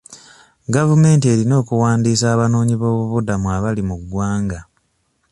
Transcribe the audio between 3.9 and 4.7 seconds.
ggwanga.